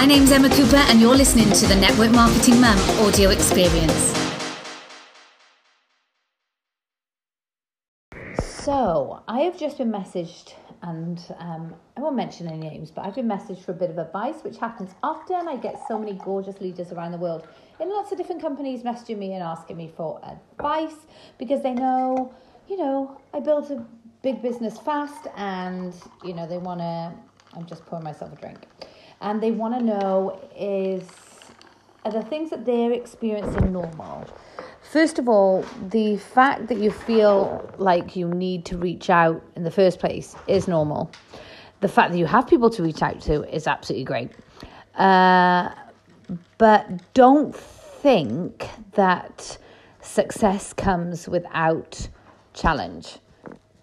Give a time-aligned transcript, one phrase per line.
[0.00, 4.14] My name's Emma Cooper, and you're listening to the Network Marketing Mum audio experience.
[8.38, 13.14] So, I have just been messaged, and um, I won't mention any names, but I've
[13.14, 15.46] been messaged for a bit of advice, which happens often.
[15.46, 17.46] I get so many gorgeous leaders around the world
[17.78, 20.96] in lots of different companies messaging me and asking me for advice
[21.36, 22.32] because they know,
[22.70, 23.84] you know, I built a
[24.22, 25.92] big business fast and,
[26.24, 27.12] you know, they want to.
[27.52, 28.66] I'm just pouring myself a drink
[29.20, 31.02] and they want to know is
[32.04, 34.26] are the things that they're experiencing normal?
[34.82, 39.62] First of all, the fact that you feel like you need to reach out in
[39.62, 41.10] the first place is normal.
[41.80, 44.30] The fact that you have people to reach out to is absolutely great.
[44.94, 45.70] Uh,
[46.58, 49.58] but don't think that
[50.00, 52.08] success comes without
[52.54, 53.18] challenge.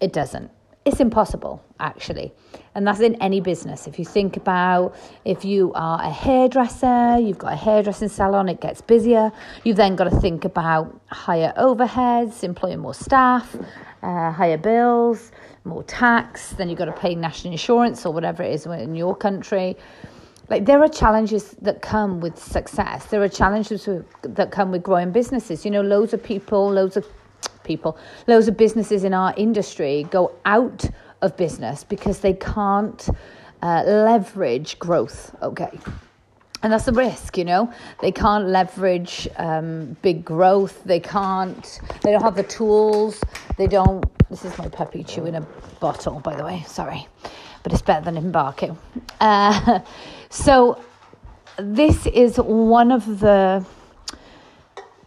[0.00, 0.50] It doesn't
[0.88, 2.32] it's impossible actually.
[2.74, 3.86] And that's in any business.
[3.86, 8.60] If you think about if you are a hairdresser you've got a hairdressing salon it
[8.60, 9.30] gets busier.
[9.64, 13.56] You've then got to think about higher overheads employing more staff
[14.02, 15.32] uh, higher bills
[15.64, 16.50] more tax.
[16.50, 19.76] Then you've got to pay national insurance or whatever it is in your country.
[20.48, 23.04] Like there are challenges that come with success.
[23.06, 23.88] There are challenges
[24.22, 25.64] that come with growing businesses.
[25.64, 27.06] You know loads of people loads of
[27.68, 27.96] people.
[28.26, 30.90] Loads of businesses in our industry go out
[31.22, 33.08] of business because they can't
[33.62, 35.34] uh, leverage growth.
[35.42, 35.78] Okay.
[36.62, 37.72] And that's the risk, you know.
[38.00, 40.82] They can't leverage um, big growth.
[40.84, 41.80] They can't.
[42.02, 43.22] They don't have the tools.
[43.56, 44.04] They don't.
[44.28, 45.42] This is my puppy chewing a
[45.78, 46.64] bottle, by the way.
[46.66, 47.06] Sorry,
[47.62, 48.76] but it's better than embarking.
[49.20, 49.80] Uh,
[50.30, 50.82] so,
[51.58, 53.64] this is one of the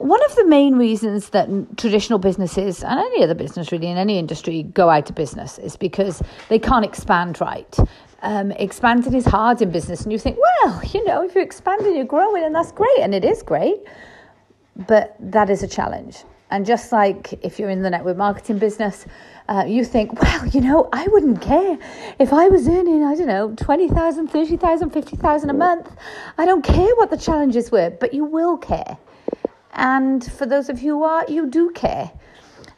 [0.00, 4.18] one of the main reasons that traditional businesses and any other business really in any
[4.18, 7.78] industry go out of business is because they can't expand right.
[8.22, 11.94] Um, expanding is hard in business, and you think, well, you know, if you're expanding,
[11.94, 13.76] you're growing, and that's great, and it is great,
[14.86, 16.24] but that is a challenge.
[16.50, 19.04] And just like if you're in the network marketing business,
[19.50, 21.76] uh, you think, well, you know, I wouldn't care
[22.18, 25.94] if I was earning, I don't know, 20,000, 30,000, 50,000 a month.
[26.38, 28.96] I don't care what the challenges were, but you will care
[29.72, 32.10] and for those of you who are, you do care.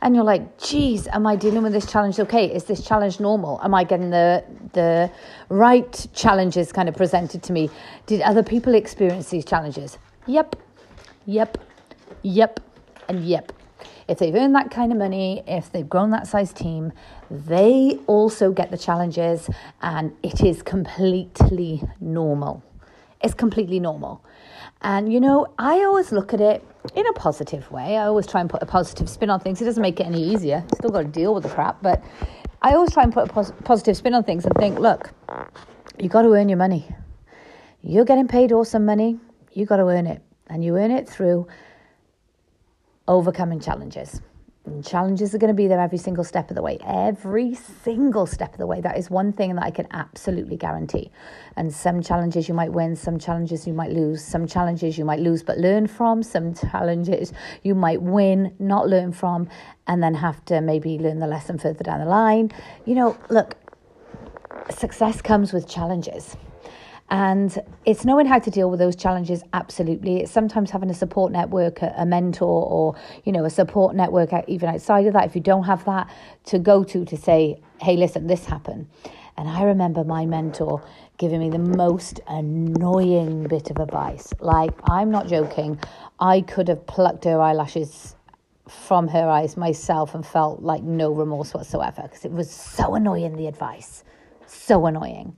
[0.00, 2.52] And you're like, geez, am I dealing with this challenge okay?
[2.52, 3.60] Is this challenge normal?
[3.62, 5.10] Am I getting the the
[5.48, 7.70] right challenges kind of presented to me?
[8.06, 9.98] Did other people experience these challenges?
[10.26, 10.56] Yep,
[11.26, 11.58] yep,
[12.22, 12.58] yep,
[13.08, 13.52] and yep.
[14.08, 16.92] If they've earned that kind of money, if they've grown that size team,
[17.30, 19.48] they also get the challenges,
[19.80, 22.64] and it is completely normal.
[23.22, 24.24] It's completely normal.
[24.82, 26.64] And you know, I always look at it
[26.96, 27.96] in a positive way.
[27.96, 29.62] I always try and put a positive spin on things.
[29.62, 30.64] It doesn't make it any easier.
[30.74, 32.02] Still got to deal with the crap, but
[32.62, 35.10] I always try and put a pos- positive spin on things and think, look,
[35.98, 36.88] you got to earn your money.
[37.82, 39.18] You're getting paid awesome money.
[39.52, 41.46] You got to earn it, and you earn it through
[43.06, 44.20] overcoming challenges.
[44.64, 46.78] And challenges are going to be there every single step of the way.
[46.86, 48.80] Every single step of the way.
[48.80, 51.10] That is one thing that I can absolutely guarantee.
[51.56, 55.18] And some challenges you might win, some challenges you might lose, some challenges you might
[55.18, 59.48] lose but learn from, some challenges you might win, not learn from,
[59.88, 62.52] and then have to maybe learn the lesson further down the line.
[62.84, 63.56] You know, look,
[64.70, 66.36] success comes with challenges.
[67.12, 70.20] And it's knowing how to deal with those challenges, absolutely.
[70.22, 74.70] It's sometimes having a support network, a, mentor, or, you know, a support network even
[74.70, 76.08] outside of that, if you don't have that,
[76.46, 78.88] to go to to say, hey, listen, this happened.
[79.36, 80.82] And I remember my mentor
[81.18, 84.32] giving me the most annoying bit of advice.
[84.40, 85.78] Like, I'm not joking.
[86.18, 88.16] I could have plucked her eyelashes
[88.66, 93.36] from her eyes myself and felt like no remorse whatsoever because it was so annoying,
[93.36, 94.02] the advice.
[94.46, 95.36] So annoying.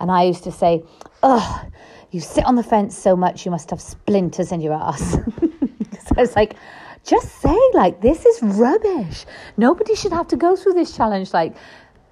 [0.00, 0.82] And I used to say,
[1.22, 1.62] Oh,
[2.10, 5.12] you sit on the fence so much, you must have splinters in your ass.
[5.12, 6.56] so it's like,
[7.04, 9.26] just say, like, this is rubbish.
[9.56, 11.32] Nobody should have to go through this challenge.
[11.32, 11.56] Like,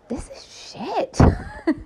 [0.08, 1.18] this is shit.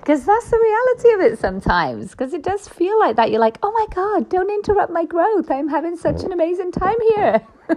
[0.00, 2.10] Because that's the reality of it sometimes.
[2.10, 3.30] Because it does feel like that.
[3.30, 5.50] You're like, oh my God, don't interrupt my growth.
[5.50, 7.46] I'm having such an amazing time here.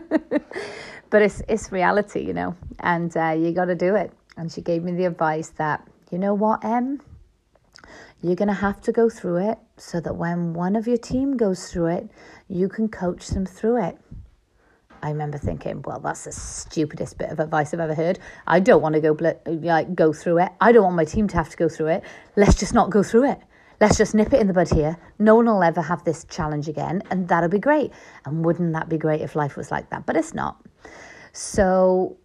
[1.11, 4.11] but it's, it's reality, you know, and uh, you got to do it.
[4.37, 7.01] And she gave me the advice that, you know what, Em?
[8.23, 11.35] You're going to have to go through it so that when one of your team
[11.35, 12.09] goes through it,
[12.47, 13.97] you can coach them through it.
[15.01, 18.19] I remember thinking, well, that's the stupidest bit of advice I've ever heard.
[18.47, 20.53] I don't want to go like go through it.
[20.61, 22.03] I don't want my team to have to go through it.
[22.37, 23.39] Let's just not go through it.
[23.81, 24.97] Let's just nip it in the bud here.
[25.19, 27.91] No one will ever have this challenge again, and that'll be great.
[28.23, 30.05] And wouldn't that be great if life was like that?
[30.05, 30.65] But it's not.
[31.33, 32.15] So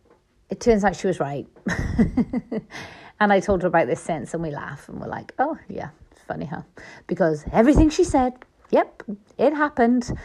[0.48, 1.48] it turns out she was right.
[3.20, 5.90] And I told her about this since, and we laugh and we're like, oh, yeah,
[6.26, 6.62] funny, huh?
[7.06, 8.32] Because everything she said,
[8.70, 9.02] yep,
[9.38, 10.16] it happened.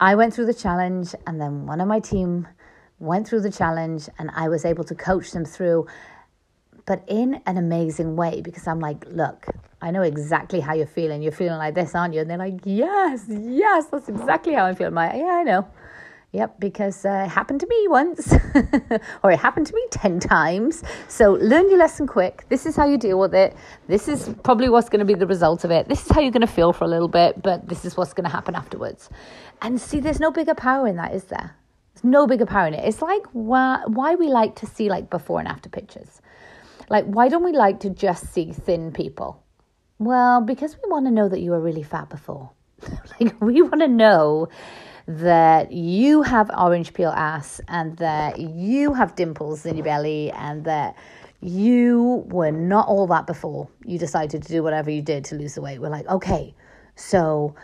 [0.00, 2.48] I went through the challenge, and then one of my team
[3.00, 5.86] went through the challenge, and I was able to coach them through,
[6.86, 9.46] but in an amazing way because I'm like, look,
[9.82, 11.22] I know exactly how you're feeling.
[11.22, 12.20] You're feeling like this, aren't you?
[12.20, 14.96] And they're like, yes, yes, that's exactly how I'm feeling.
[14.96, 15.68] I'm like, yeah, I know.
[16.32, 18.32] Yep, because uh, it happened to me once,
[19.22, 20.82] or it happened to me 10 times.
[21.08, 22.44] So learn your lesson quick.
[22.50, 23.56] This is how you deal with it.
[23.86, 25.88] This is probably what's going to be the result of it.
[25.88, 28.12] This is how you're going to feel for a little bit, but this is what's
[28.12, 29.08] going to happen afterwards.
[29.62, 31.56] And see, there's no bigger power in that, is there?
[31.94, 32.86] There's no bigger power in it.
[32.86, 36.20] It's like why, why we like to see like before and after pictures.
[36.90, 39.42] Like, why don't we like to just see thin people?
[39.98, 42.50] Well, because we want to know that you were really fat before.
[43.20, 44.48] like, we want to know
[45.08, 50.64] that you have orange peel ass and that you have dimples in your belly and
[50.64, 50.94] that
[51.40, 55.54] you were not all that before you decided to do whatever you did to lose
[55.54, 55.80] the weight.
[55.80, 56.54] We're like, okay,
[56.94, 57.54] so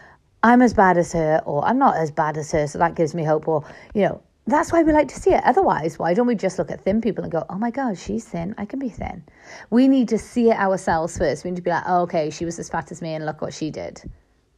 [0.43, 3.15] I'm as bad as her, or I'm not as bad as her, so that gives
[3.15, 3.63] me hope, or,
[3.93, 5.43] you know, that's why we like to see it.
[5.45, 8.25] Otherwise, why don't we just look at thin people and go, oh my God, she's
[8.25, 8.55] thin.
[8.57, 9.23] I can be thin.
[9.69, 11.45] We need to see it ourselves first.
[11.45, 13.43] We need to be like, oh, okay, she was as fat as me and look
[13.43, 14.01] what she did.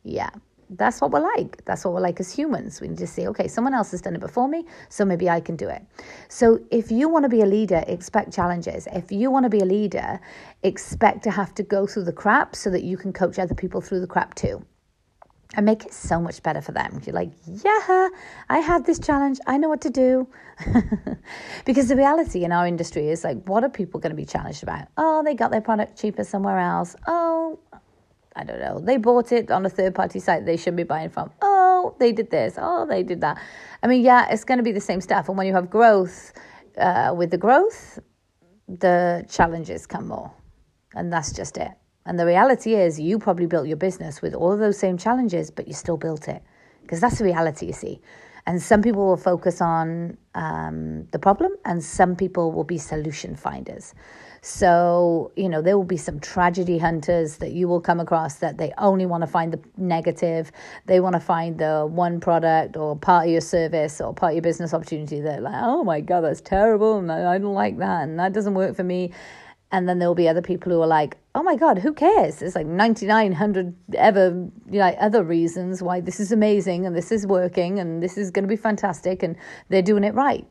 [0.04, 0.30] Yeah
[0.70, 1.64] that's what we're like.
[1.64, 2.80] That's what we're like as humans.
[2.80, 5.56] We just say, okay, someone else has done it before me, so maybe I can
[5.56, 5.82] do it.
[6.28, 8.88] So if you want to be a leader, expect challenges.
[8.92, 10.20] If you want to be a leader,
[10.62, 13.80] expect to have to go through the crap so that you can coach other people
[13.80, 14.64] through the crap too.
[15.54, 17.00] And make it so much better for them.
[17.06, 18.08] You're like, yeah,
[18.48, 19.38] I had this challenge.
[19.46, 20.28] I know what to do.
[21.64, 24.64] because the reality in our industry is like, what are people going to be challenged
[24.64, 24.88] about?
[24.96, 26.96] Oh, they got their product cheaper somewhere else.
[27.06, 27.60] Oh,
[28.36, 31.08] I don't know, they bought it on a third party site they shouldn't be buying
[31.08, 31.30] from.
[31.40, 32.54] Oh, they did this.
[32.58, 33.40] Oh, they did that.
[33.82, 35.28] I mean, yeah, it's going to be the same stuff.
[35.28, 36.32] And when you have growth,
[36.76, 37.98] uh, with the growth,
[38.68, 40.32] the challenges come more.
[40.94, 41.70] And that's just it.
[42.04, 45.50] And the reality is, you probably built your business with all of those same challenges,
[45.50, 46.42] but you still built it.
[46.82, 48.00] Because that's the reality, you see.
[48.46, 53.34] And some people will focus on um, the problem, and some people will be solution
[53.34, 53.92] finders.
[54.48, 58.58] So, you know, there will be some tragedy hunters that you will come across that
[58.58, 60.52] they only want to find the negative.
[60.86, 64.34] They want to find the one product or part of your service or part of
[64.36, 66.96] your business opportunity that, like, oh my God, that's terrible.
[66.98, 68.04] And I don't like that.
[68.04, 69.10] And that doesn't work for me.
[69.72, 72.36] And then there will be other people who are like, oh my God, who cares?
[72.36, 77.26] There's like 9,900 ever, you know, other reasons why this is amazing and this is
[77.26, 79.34] working and this is going to be fantastic and
[79.70, 80.46] they're doing it right.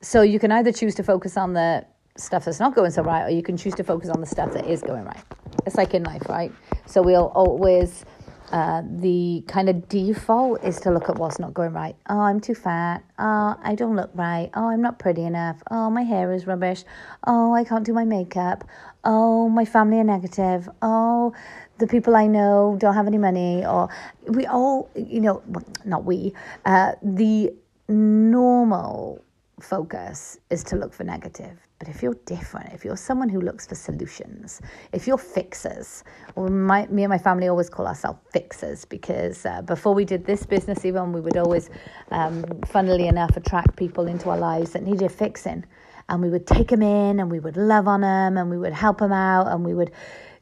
[0.00, 3.24] So you can either choose to focus on the stuff that's not going so right,
[3.24, 5.22] or you can choose to focus on the stuff that is going right.
[5.66, 6.52] It's like in life, right?
[6.86, 8.04] So we'll always,
[8.52, 11.96] uh, the kind of default is to look at what's not going right.
[12.08, 13.02] Oh, I'm too fat.
[13.18, 14.48] Oh, I don't look right.
[14.54, 15.60] Oh, I'm not pretty enough.
[15.72, 16.84] Oh, my hair is rubbish.
[17.26, 18.62] Oh, I can't do my makeup.
[19.02, 20.68] Oh, my family are negative.
[20.82, 21.32] Oh,
[21.78, 23.66] the people I know don't have any money.
[23.66, 23.88] Or
[24.28, 25.42] we all, you know,
[25.84, 26.32] not we,
[26.64, 27.52] uh, the
[27.88, 29.24] normal
[29.60, 33.66] focus is to look for negative but if you're different, if you're someone who looks
[33.66, 36.02] for solutions, if you're fixers,
[36.34, 40.24] or my, me and my family always call ourselves fixers because uh, before we did
[40.24, 41.68] this business, even we would always,
[42.10, 45.62] um, funnily enough, attract people into our lives that needed fixing.
[46.08, 48.72] And we would take them in and we would love on them and we would
[48.72, 49.90] help them out and we would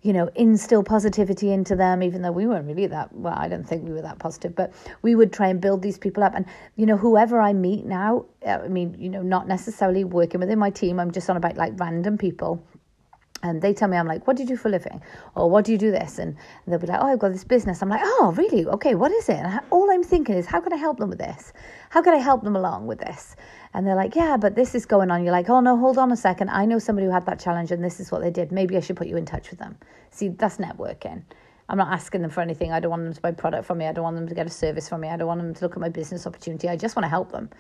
[0.03, 3.67] you know, instill positivity into them, even though we weren't really that, well, I don't
[3.67, 6.35] think we were that positive, but we would try and build these people up.
[6.35, 6.45] And,
[6.77, 10.59] you know, whoever I meet now, uh, I mean, you know, not necessarily working within
[10.59, 12.65] my team, I'm just on about like random people.
[13.45, 15.03] And they tell me, I'm like, what do you do for a living?
[15.35, 16.19] Or what do you do this?
[16.19, 17.83] And they'll be like, oh, I've got this business.
[17.83, 18.65] I'm like, oh, really?
[18.67, 19.35] Okay, what is it?
[19.35, 21.53] And all I'm thinking is, how can I help them with this?
[21.91, 23.35] How can I help them along with this?
[23.75, 25.25] And they're like, yeah, but this is going on.
[25.25, 26.51] You're like, oh, no, hold on a second.
[26.51, 28.53] I know somebody who had that challenge and this is what they did.
[28.53, 29.77] Maybe I should put you in touch with them.
[30.11, 31.25] See, that's networking.
[31.69, 32.71] I'm not asking them for anything.
[32.71, 33.87] I don't want them to buy product from me.
[33.87, 35.09] I don't want them to get a service from me.
[35.09, 36.69] I don't want them to look at my business opportunity.
[36.69, 37.51] I just want to help them.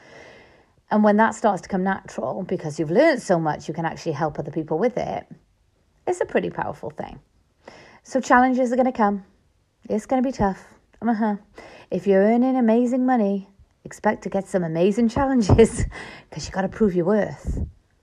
[0.91, 4.13] And when that starts to come natural, because you've learned so much, you can actually
[4.13, 5.27] help other people with it.
[6.07, 7.21] It's a pretty powerful thing.
[8.03, 9.25] So challenges are going to come.
[9.89, 10.65] It's going to be tough.
[11.01, 11.37] Uh-huh.
[11.91, 13.49] If you're earning amazing money,
[13.85, 15.85] expect to get some amazing challenges
[16.31, 17.59] because you got to prove your worth.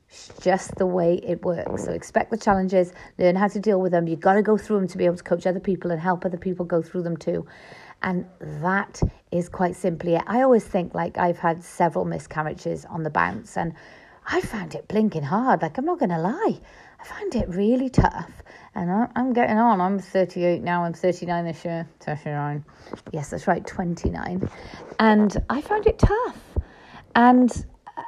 [0.10, 1.86] It's just the way it works.
[1.86, 4.08] So expect the challenges, learn how to deal with them.
[4.08, 6.26] You've got to go through them to be able to coach other people and help
[6.26, 7.46] other people go through them too.
[8.02, 8.26] And
[8.62, 9.02] that
[9.32, 10.24] is quite simply it.
[10.26, 13.74] I always think like I've had several miscarriages on the bounce and
[14.26, 15.62] I found it blinking hard.
[15.62, 16.60] Like I'm not going to lie.
[17.00, 18.32] I find it really tough.
[18.76, 19.82] And I'm getting on.
[19.82, 20.84] I'm 38 now.
[20.84, 21.88] I'm 39 this year.
[22.02, 22.64] 39.
[23.12, 24.50] Yes, that's right, 29.
[25.00, 26.38] And I found it tough.
[27.16, 27.66] And,
[27.98, 28.04] uh,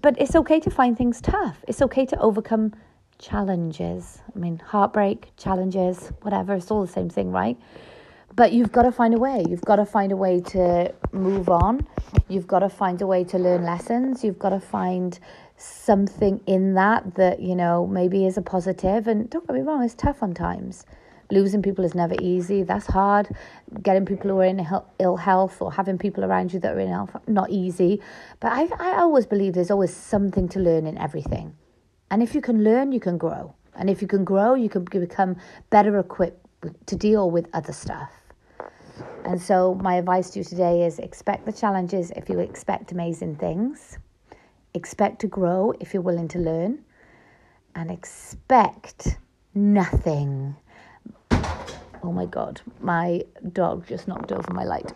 [0.00, 1.64] but it's okay to find things tough.
[1.66, 2.74] It's okay to overcome
[3.18, 4.20] challenges.
[4.34, 7.56] I mean, heartbreak, challenges, whatever, it's all the same thing, right?
[8.36, 9.42] But you've got to find a way.
[9.48, 11.86] You've got to find a way to move on.
[12.28, 14.22] You've got to find a way to learn lessons.
[14.22, 15.18] You've got to find
[15.56, 19.06] something in that that, you know, maybe is a positive.
[19.06, 20.84] And don't get me wrong, it's tough on times.
[21.30, 22.62] Losing people is never easy.
[22.62, 23.34] That's hard.
[23.82, 24.66] Getting people who are in
[24.98, 28.02] ill health or having people around you that are in health, not easy.
[28.40, 31.56] But I, I always believe there's always something to learn in everything.
[32.10, 33.54] And if you can learn, you can grow.
[33.74, 35.36] And if you can grow, you can become
[35.70, 36.46] better equipped
[36.86, 38.10] to deal with other stuff.
[39.26, 43.34] And so, my advice to you today is expect the challenges if you expect amazing
[43.34, 43.98] things,
[44.72, 46.84] expect to grow if you're willing to learn,
[47.74, 49.18] and expect
[49.52, 50.54] nothing.
[51.32, 54.92] Oh my God, my dog just knocked over my light.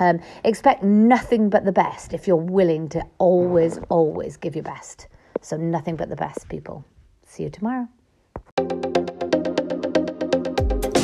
[0.00, 5.06] Um, expect nothing but the best if you're willing to always, always give your best.
[5.40, 6.84] So, nothing but the best, people.
[7.24, 7.86] See you tomorrow.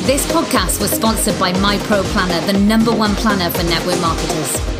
[0.05, 4.72] This podcast was sponsored by My Pro Planner, the number one planner for network marketers.